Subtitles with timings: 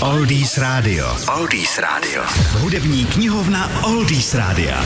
[0.00, 1.06] Oldies Radio.
[1.28, 2.22] Oldies Radio.
[2.60, 4.84] Hudební knihovna Oldies Rádia.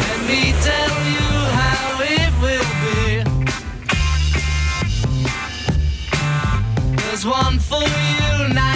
[0.00, 1.20] Let me tell you
[1.52, 3.24] how it will be.
[6.96, 8.71] There's one for you, 19 for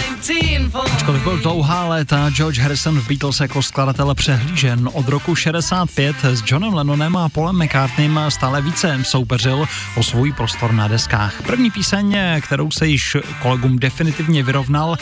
[0.93, 6.43] Ačkoliv byl dlouhá léta George Harrison v Beatles jako skladatel přehlížen, od roku 65 s
[6.45, 9.65] Johnem Lennonem a Paulem McCartneym stále více soupeřil
[9.97, 11.41] o svůj prostor na deskách.
[11.41, 14.95] První píseň, kterou se již kolegům definitivně vyrovnal,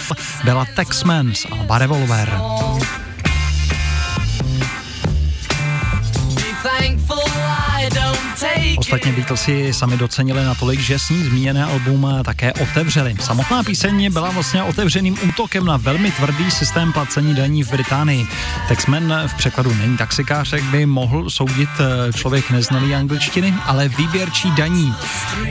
[0.43, 2.39] byla Texman z Alba Revolver.
[8.85, 9.11] Ostatně.
[9.11, 13.15] Beatlesi sami docenili natolik, že s ní zmíněné album také otevřeli.
[13.19, 18.27] Samotná píseň byla vlastně otevřeným útokem na velmi tvrdý systém placení daní v Británii.
[18.67, 24.51] Texman v překladu není taxikář, jak by mohl soudit eh, člověk neznalý angličtiny, ale výběrčí
[24.51, 24.95] daní.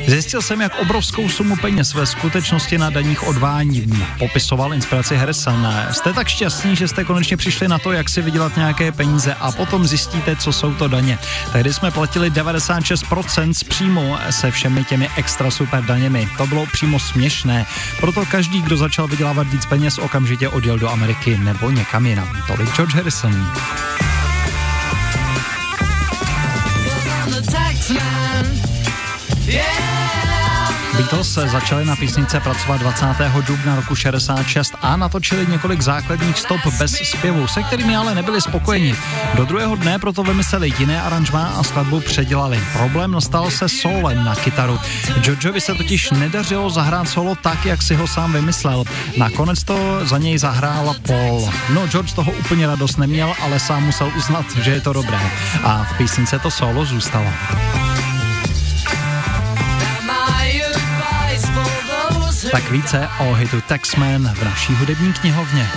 [0.06, 4.04] Zjistil jsem, jak obrovskou sumu peněz ve skutečnosti na daních odvání.
[4.18, 5.68] Popisoval inspiraci Harrison.
[5.90, 9.52] Jste tak šťastní, že jste konečně přišli na to, jak si vydělat nějaké peníze a
[9.52, 11.18] potom zjistíte, co jsou to daně.
[11.52, 16.28] Tehdy jsme platili 96% z příjmu se všemi těmi extra super daněmi.
[16.36, 17.66] To bylo přímo směšné.
[18.00, 22.28] Proto každý, kdo začal vydělávat víc peněz, okamžitě odjel do Ameriky nebo někam jinam.
[22.46, 23.46] Tolik George Harrison.
[31.04, 33.06] Beatles začali na písnice pracovat 20.
[33.46, 38.94] dubna roku 66 a natočili několik základních stop bez zpěvu, se kterými ale nebyli spokojeni.
[39.34, 42.60] Do druhého dne proto vymysleli jiné aranžmá a skladbu předělali.
[42.72, 44.78] Problém nastal se solem na kytaru.
[45.20, 48.84] Georgeovi se totiž nedařilo zahrát solo tak, jak si ho sám vymyslel.
[49.16, 51.50] Nakonec to za něj zahrál Paul.
[51.74, 55.20] No, George toho úplně radost neměl, ale sám musel uznat, že je to dobré.
[55.64, 57.28] A v písnice to solo zůstalo.
[62.54, 65.70] Tak více o hitu Texman v naší hudební knihovně.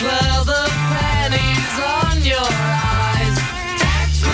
[0.00, 3.38] declare the pennies on your eyes.
[3.78, 4.24] Tax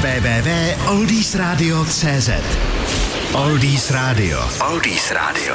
[0.00, 2.30] www.oldiesradio.cz
[3.34, 4.48] Oldies Radio.
[4.70, 5.52] Oldies Radio.